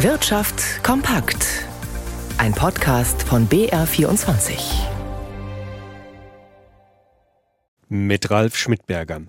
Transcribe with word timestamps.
Wirtschaft 0.00 0.84
kompakt. 0.84 1.64
Ein 2.36 2.52
Podcast 2.52 3.22
von 3.22 3.48
BR24. 3.48 4.58
Mit 7.88 8.30
Ralf 8.30 8.58
Schmidberger. 8.58 9.22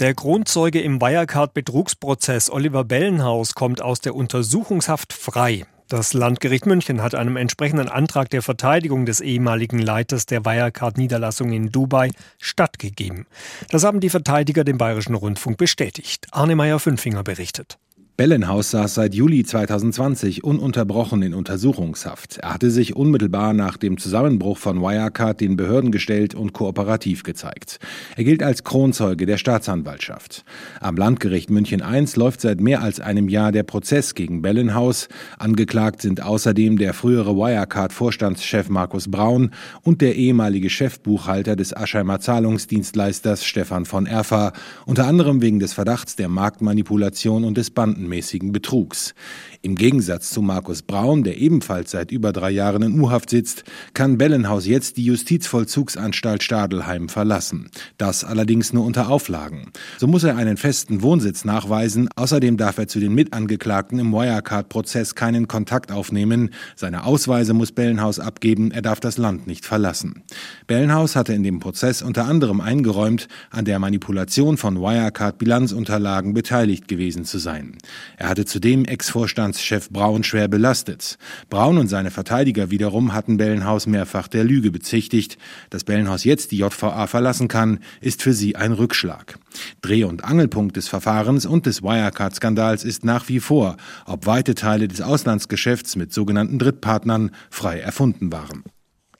Der 0.00 0.14
Grundzeuge 0.14 0.80
im 0.80 1.02
Wirecard-Betrugsprozess 1.02 2.48
Oliver 2.48 2.84
Bellenhaus 2.84 3.54
kommt 3.54 3.82
aus 3.82 4.00
der 4.00 4.14
Untersuchungshaft 4.14 5.12
frei. 5.12 5.66
Das 5.88 6.14
Landgericht 6.14 6.64
München 6.64 7.02
hat 7.02 7.14
einem 7.14 7.36
entsprechenden 7.36 7.90
Antrag 7.90 8.30
der 8.30 8.40
Verteidigung 8.40 9.04
des 9.04 9.20
ehemaligen 9.20 9.78
Leiters 9.78 10.24
der 10.24 10.46
Wirecard-Niederlassung 10.46 11.52
in 11.52 11.70
Dubai 11.70 12.12
stattgegeben. 12.38 13.26
Das 13.68 13.84
haben 13.84 14.00
die 14.00 14.08
Verteidiger 14.08 14.64
dem 14.64 14.78
Bayerischen 14.78 15.16
Rundfunk 15.16 15.58
bestätigt. 15.58 16.28
Arne 16.30 16.56
Meyer-Fünfinger 16.56 17.22
berichtet. 17.22 17.76
Bellenhaus 18.16 18.70
saß 18.70 18.94
seit 18.94 19.12
Juli 19.12 19.42
2020 19.42 20.44
ununterbrochen 20.44 21.20
in 21.22 21.34
Untersuchungshaft. 21.34 22.38
Er 22.38 22.54
hatte 22.54 22.70
sich 22.70 22.94
unmittelbar 22.94 23.54
nach 23.54 23.76
dem 23.76 23.98
Zusammenbruch 23.98 24.56
von 24.56 24.80
Wirecard 24.80 25.40
den 25.40 25.56
Behörden 25.56 25.90
gestellt 25.90 26.32
und 26.32 26.52
kooperativ 26.52 27.24
gezeigt. 27.24 27.80
Er 28.14 28.22
gilt 28.22 28.44
als 28.44 28.62
Kronzeuge 28.62 29.26
der 29.26 29.36
Staatsanwaltschaft. 29.36 30.44
Am 30.80 30.96
Landgericht 30.96 31.50
München 31.50 31.82
I 31.84 32.06
läuft 32.14 32.40
seit 32.40 32.60
mehr 32.60 32.82
als 32.82 33.00
einem 33.00 33.28
Jahr 33.28 33.50
der 33.50 33.64
Prozess 33.64 34.14
gegen 34.14 34.42
Bellenhaus. 34.42 35.08
Angeklagt 35.36 36.00
sind 36.00 36.22
außerdem 36.22 36.78
der 36.78 36.94
frühere 36.94 37.34
Wirecard-Vorstandschef 37.34 38.68
Markus 38.68 39.10
Braun 39.10 39.50
und 39.82 40.02
der 40.02 40.14
ehemalige 40.14 40.70
Chefbuchhalter 40.70 41.56
des 41.56 41.76
Aschheimer 41.76 42.20
Zahlungsdienstleisters 42.20 43.44
Stefan 43.44 43.86
von 43.86 44.06
Erfa, 44.06 44.52
unter 44.86 45.08
anderem 45.08 45.42
wegen 45.42 45.58
des 45.58 45.72
Verdachts 45.72 46.14
der 46.14 46.28
Marktmanipulation 46.28 47.42
und 47.42 47.56
des 47.58 47.70
Banden 47.70 48.03
milliardenmäßigen 48.04 48.52
Betrugs. 48.52 49.14
Im 49.62 49.76
Gegensatz 49.76 50.30
zu 50.30 50.42
Markus 50.42 50.82
Braun, 50.82 51.24
der 51.24 51.38
ebenfalls 51.38 51.90
seit 51.90 52.12
über 52.12 52.32
drei 52.32 52.50
Jahren 52.50 52.82
in 52.82 53.00
U-Haft 53.00 53.30
sitzt, 53.30 53.64
kann 53.94 54.18
Bellenhaus 54.18 54.66
jetzt 54.66 54.96
die 54.96 55.04
Justizvollzugsanstalt 55.04 56.42
Stadelheim 56.42 57.08
verlassen. 57.08 57.70
Das 57.96 58.24
allerdings 58.24 58.72
nur 58.72 58.84
unter 58.84 59.08
Auflagen. 59.08 59.70
So 59.98 60.06
muss 60.06 60.24
er 60.24 60.36
einen 60.36 60.56
festen 60.56 61.02
Wohnsitz 61.02 61.44
nachweisen. 61.44 62.08
Außerdem 62.14 62.56
darf 62.56 62.78
er 62.78 62.88
zu 62.88 63.00
den 63.00 63.14
Mitangeklagten 63.14 63.98
im 63.98 64.12
Wirecard-Prozess 64.12 65.14
keinen 65.14 65.48
Kontakt 65.48 65.90
aufnehmen. 65.90 66.50
Seine 66.76 67.04
Ausweise 67.04 67.54
muss 67.54 67.72
Bellenhaus 67.72 68.18
abgeben. 68.20 68.70
Er 68.70 68.82
darf 68.82 69.00
das 69.00 69.16
Land 69.16 69.46
nicht 69.46 69.64
verlassen. 69.64 70.22
Bellenhaus 70.66 71.16
hatte 71.16 71.32
in 71.32 71.42
dem 71.42 71.60
Prozess 71.60 72.02
unter 72.02 72.26
anderem 72.26 72.60
eingeräumt, 72.60 73.28
an 73.50 73.64
der 73.64 73.78
Manipulation 73.78 74.56
von 74.58 74.78
Wirecard-Bilanzunterlagen 74.78 76.34
beteiligt 76.34 76.86
gewesen 76.88 77.24
zu 77.24 77.38
sein. 77.38 77.78
Er 78.16 78.28
hatte 78.28 78.44
zudem 78.44 78.84
Ex-Vorstandschef 78.84 79.90
Braun 79.90 80.24
schwer 80.24 80.48
belastet. 80.48 81.18
Braun 81.50 81.78
und 81.78 81.88
seine 81.88 82.10
Verteidiger 82.10 82.70
wiederum 82.70 83.12
hatten 83.12 83.36
Bellenhaus 83.36 83.86
mehrfach 83.86 84.28
der 84.28 84.44
Lüge 84.44 84.70
bezichtigt. 84.70 85.38
Dass 85.70 85.84
Bellenhaus 85.84 86.24
jetzt 86.24 86.52
die 86.52 86.58
JVA 86.58 87.06
verlassen 87.06 87.48
kann, 87.48 87.80
ist 88.00 88.22
für 88.22 88.32
sie 88.32 88.56
ein 88.56 88.72
Rückschlag. 88.72 89.38
Dreh- 89.82 90.04
und 90.04 90.24
Angelpunkt 90.24 90.76
des 90.76 90.88
Verfahrens 90.88 91.46
und 91.46 91.66
des 91.66 91.82
Wirecard-Skandals 91.82 92.84
ist 92.84 93.04
nach 93.04 93.28
wie 93.28 93.40
vor, 93.40 93.76
ob 94.06 94.26
weite 94.26 94.54
Teile 94.54 94.88
des 94.88 95.00
Auslandsgeschäfts 95.00 95.96
mit 95.96 96.12
sogenannten 96.12 96.58
Drittpartnern 96.58 97.30
frei 97.50 97.80
erfunden 97.80 98.32
waren. 98.32 98.64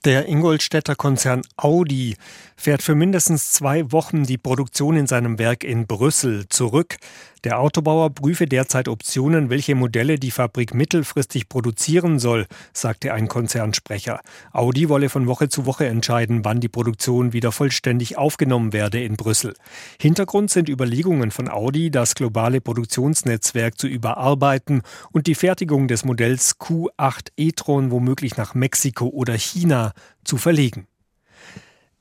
Der 0.05 0.27
Ingolstädter 0.27 0.93
Konzern 0.93 1.41
Audi 1.57 2.15
fährt 2.55 2.83
für 2.83 2.93
mindestens 2.93 3.51
zwei 3.53 3.91
Wochen 3.91 4.23
die 4.23 4.37
Produktion 4.37 4.97
in 4.97 5.07
seinem 5.07 5.39
Werk 5.39 5.63
in 5.63 5.87
Brüssel 5.87 6.47
zurück. 6.47 6.97
Der 7.45 7.59
Autobauer 7.59 8.09
prüfe 8.09 8.47
derzeit 8.47 8.87
Optionen, 8.87 9.51
welche 9.51 9.75
Modelle 9.75 10.17
die 10.17 10.31
Fabrik 10.31 10.73
mittelfristig 10.73 11.47
produzieren 11.47 12.17
soll, 12.17 12.47
sagte 12.73 13.13
ein 13.13 13.27
Konzernsprecher. 13.27 14.19
Audi 14.51 14.89
wolle 14.89 15.09
von 15.09 15.27
Woche 15.27 15.47
zu 15.47 15.67
Woche 15.67 15.85
entscheiden, 15.85 16.43
wann 16.43 16.59
die 16.59 16.69
Produktion 16.69 17.33
wieder 17.33 17.51
vollständig 17.51 18.17
aufgenommen 18.17 18.73
werde 18.73 19.03
in 19.03 19.15
Brüssel. 19.15 19.53
Hintergrund 20.01 20.49
sind 20.49 20.69
Überlegungen 20.69 21.29
von 21.29 21.47
Audi, 21.47 21.91
das 21.91 22.15
globale 22.15 22.61
Produktionsnetzwerk 22.61 23.77
zu 23.77 23.85
überarbeiten 23.85 24.81
und 25.11 25.27
die 25.27 25.35
Fertigung 25.35 25.87
des 25.87 26.03
Modells 26.03 26.59
Q8 26.59 27.27
e-tron 27.37 27.91
womöglich 27.91 28.37
nach 28.37 28.55
Mexiko 28.55 29.05
oder 29.09 29.37
China 29.37 29.93
zu 30.23 30.37
verlegen. 30.37 30.87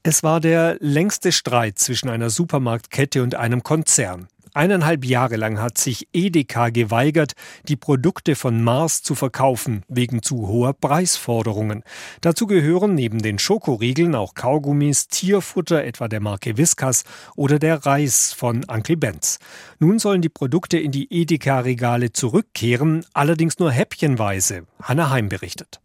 Es 0.02 0.22
war 0.22 0.40
der 0.40 0.78
längste 0.80 1.32
Streit 1.32 1.78
zwischen 1.78 2.08
einer 2.08 2.30
Supermarktkette 2.30 3.22
und 3.22 3.34
einem 3.34 3.62
Konzern. 3.62 4.28
Eineinhalb 4.56 5.04
Jahre 5.04 5.34
lang 5.34 5.60
hat 5.60 5.78
sich 5.78 6.06
Edeka 6.12 6.68
geweigert, 6.68 7.32
die 7.66 7.74
Produkte 7.74 8.36
von 8.36 8.62
Mars 8.62 9.02
zu 9.02 9.16
verkaufen, 9.16 9.82
wegen 9.88 10.22
zu 10.22 10.46
hoher 10.46 10.74
Preisforderungen. 10.74 11.82
Dazu 12.20 12.46
gehören 12.46 12.94
neben 12.94 13.20
den 13.20 13.40
Schokoriegeln 13.40 14.14
auch 14.14 14.34
Kaugummis, 14.34 15.08
Tierfutter 15.08 15.82
etwa 15.82 16.06
der 16.06 16.20
Marke 16.20 16.56
Whiskas 16.56 17.02
oder 17.34 17.58
der 17.58 17.84
Reis 17.84 18.32
von 18.32 18.64
Uncle 18.68 18.96
Benz. 18.96 19.40
Nun 19.80 19.98
sollen 19.98 20.22
die 20.22 20.28
Produkte 20.28 20.78
in 20.78 20.92
die 20.92 21.12
Edeka-Regale 21.12 22.12
zurückkehren, 22.12 23.04
allerdings 23.12 23.58
nur 23.58 23.72
häppchenweise. 23.72 24.66
Hanna 24.80 25.10
Heim 25.10 25.28
berichtet. 25.28 25.80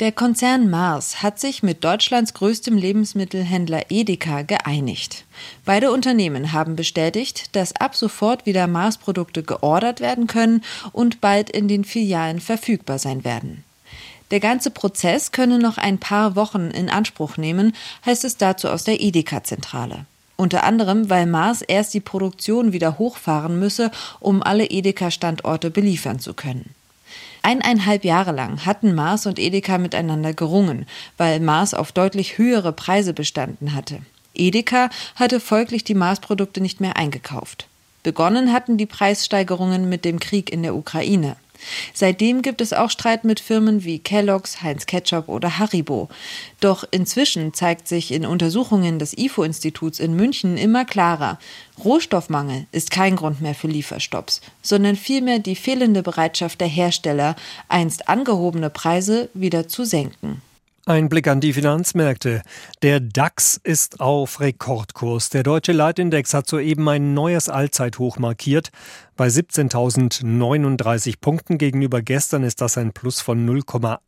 Der 0.00 0.12
Konzern 0.12 0.70
Mars 0.70 1.22
hat 1.22 1.38
sich 1.38 1.62
mit 1.62 1.84
Deutschlands 1.84 2.32
größtem 2.32 2.74
Lebensmittelhändler 2.74 3.90
Edeka 3.90 4.40
geeinigt. 4.40 5.26
Beide 5.66 5.92
Unternehmen 5.92 6.54
haben 6.54 6.74
bestätigt, 6.74 7.54
dass 7.54 7.76
ab 7.76 7.94
sofort 7.94 8.46
wieder 8.46 8.66
Mars-Produkte 8.66 9.42
geordert 9.42 10.00
werden 10.00 10.26
können 10.26 10.64
und 10.92 11.20
bald 11.20 11.50
in 11.50 11.68
den 11.68 11.84
Filialen 11.84 12.40
verfügbar 12.40 12.98
sein 12.98 13.24
werden. 13.24 13.62
Der 14.30 14.40
ganze 14.40 14.70
Prozess 14.70 15.32
könne 15.32 15.58
noch 15.58 15.76
ein 15.76 15.98
paar 15.98 16.34
Wochen 16.34 16.70
in 16.70 16.88
Anspruch 16.88 17.36
nehmen, 17.36 17.74
heißt 18.06 18.24
es 18.24 18.38
dazu 18.38 18.68
aus 18.68 18.84
der 18.84 19.02
Edeka-Zentrale. 19.02 20.06
Unter 20.36 20.64
anderem, 20.64 21.10
weil 21.10 21.26
Mars 21.26 21.60
erst 21.60 21.92
die 21.92 22.00
Produktion 22.00 22.72
wieder 22.72 22.96
hochfahren 22.98 23.58
müsse, 23.58 23.90
um 24.18 24.42
alle 24.42 24.64
Edeka-Standorte 24.64 25.70
beliefern 25.70 26.20
zu 26.20 26.32
können. 26.32 26.74
Eineinhalb 27.42 28.04
Jahre 28.04 28.32
lang 28.32 28.64
hatten 28.66 28.94
Mars 28.94 29.26
und 29.26 29.38
Edeka 29.38 29.78
miteinander 29.78 30.34
gerungen, 30.34 30.86
weil 31.16 31.40
Mars 31.40 31.74
auf 31.74 31.92
deutlich 31.92 32.38
höhere 32.38 32.72
Preise 32.72 33.14
bestanden 33.14 33.74
hatte. 33.74 34.00
Edeka 34.34 34.90
hatte 35.16 35.40
folglich 35.40 35.84
die 35.84 35.94
Mars-Produkte 35.94 36.60
nicht 36.60 36.80
mehr 36.80 36.96
eingekauft. 36.96 37.66
Begonnen 38.02 38.52
hatten 38.52 38.78
die 38.78 38.86
Preissteigerungen 38.86 39.88
mit 39.88 40.04
dem 40.04 40.20
Krieg 40.20 40.50
in 40.50 40.62
der 40.62 40.74
Ukraine. 40.74 41.36
Seitdem 41.94 42.42
gibt 42.42 42.60
es 42.60 42.72
auch 42.72 42.90
Streit 42.90 43.24
mit 43.24 43.40
Firmen 43.40 43.84
wie 43.84 43.98
Kellogg's, 43.98 44.62
Heinz 44.62 44.86
Ketchup 44.86 45.28
oder 45.28 45.58
Haribo. 45.58 46.08
Doch 46.60 46.84
inzwischen 46.90 47.54
zeigt 47.54 47.88
sich 47.88 48.12
in 48.12 48.26
Untersuchungen 48.26 48.98
des 48.98 49.16
IFO-Instituts 49.16 50.00
in 50.00 50.14
München 50.14 50.56
immer 50.56 50.84
klarer, 50.84 51.38
Rohstoffmangel 51.84 52.66
ist 52.72 52.90
kein 52.90 53.16
Grund 53.16 53.40
mehr 53.40 53.54
für 53.54 53.68
Lieferstopps, 53.68 54.40
sondern 54.62 54.96
vielmehr 54.96 55.38
die 55.38 55.56
fehlende 55.56 56.02
Bereitschaft 56.02 56.60
der 56.60 56.68
Hersteller, 56.68 57.36
einst 57.68 58.08
angehobene 58.08 58.70
Preise 58.70 59.30
wieder 59.34 59.68
zu 59.68 59.84
senken. 59.84 60.42
Ein 60.86 61.08
Blick 61.08 61.28
an 61.28 61.40
die 61.40 61.52
Finanzmärkte. 61.52 62.42
Der 62.82 63.00
DAX 63.00 63.60
ist 63.62 64.00
auf 64.00 64.40
Rekordkurs. 64.40 65.28
Der 65.28 65.42
deutsche 65.42 65.72
Leitindex 65.72 66.34
hat 66.34 66.48
soeben 66.48 66.88
ein 66.88 67.14
neues 67.14 67.48
Allzeithoch 67.48 68.18
markiert. 68.18 68.70
Bei 69.20 69.26
17.039 69.26 71.16
Punkten 71.20 71.58
gegenüber 71.58 72.00
gestern 72.00 72.42
ist 72.42 72.62
das 72.62 72.78
ein 72.78 72.94
Plus 72.94 73.20
von 73.20 73.46
0,8 73.46 73.98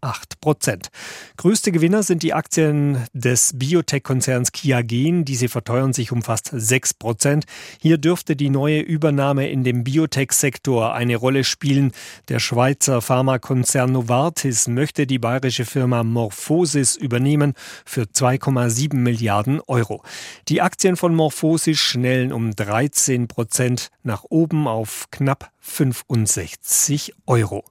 Prozent. 0.40 0.88
Größte 1.36 1.70
Gewinner 1.70 2.02
sind 2.02 2.22
die 2.22 2.32
Aktien 2.32 2.96
des 3.12 3.52
Biotech-Konzerns 3.58 4.52
Kiagen. 4.52 5.26
Diese 5.26 5.50
verteuern 5.50 5.92
sich 5.92 6.12
um 6.12 6.22
fast 6.22 6.50
6 6.50 6.94
Prozent. 6.94 7.44
Hier 7.78 7.98
dürfte 7.98 8.36
die 8.36 8.48
neue 8.48 8.80
Übernahme 8.80 9.50
in 9.50 9.64
dem 9.64 9.84
Biotech-Sektor 9.84 10.94
eine 10.94 11.16
Rolle 11.16 11.44
spielen. 11.44 11.92
Der 12.30 12.38
Schweizer 12.38 13.02
Pharmakonzern 13.02 13.92
Novartis 13.92 14.66
möchte 14.66 15.06
die 15.06 15.18
bayerische 15.18 15.66
Firma 15.66 16.04
Morphosis 16.04 16.96
übernehmen 16.96 17.52
für 17.84 18.04
2,7 18.04 18.94
Milliarden 18.96 19.60
Euro. 19.66 20.02
Die 20.48 20.62
Aktien 20.62 20.96
von 20.96 21.14
Morphosis 21.14 21.78
schnellen 21.78 22.32
um 22.32 22.56
13 22.56 23.28
Prozent 23.28 23.90
nach 24.04 24.24
oben 24.30 24.66
knapp 25.10 25.50
65 25.60 27.14
Euro. 27.26 27.64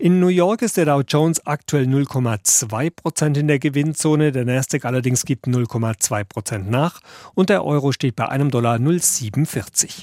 In 0.00 0.20
New 0.20 0.28
York 0.28 0.62
ist 0.62 0.76
der 0.76 0.84
Dow 0.84 1.00
Jones 1.00 1.44
aktuell 1.44 1.86
0,2 1.86 2.90
Prozent 2.90 3.36
in 3.36 3.48
der 3.48 3.58
Gewinnzone, 3.58 4.30
der 4.30 4.44
Nasdaq 4.44 4.84
allerdings 4.84 5.24
gibt 5.24 5.48
0,2 5.48 6.22
Prozent 6.22 6.70
nach 6.70 7.00
und 7.34 7.50
der 7.50 7.64
Euro 7.64 7.90
steht 7.90 8.14
bei 8.14 8.28
einem 8.28 8.52
Dollar 8.52 8.76
0,47. 8.76 9.96